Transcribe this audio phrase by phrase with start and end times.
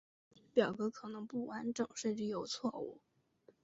[0.51, 2.99] 表格可能不完整甚至有错误。